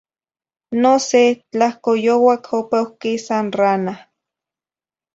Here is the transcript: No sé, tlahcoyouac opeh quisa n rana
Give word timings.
No 0.81 0.93
sé, 1.07 1.21
tlahcoyouac 1.51 2.43
opeh 2.59 2.87
quisa 2.99 3.37
n 3.45 3.47
rana 3.59 3.93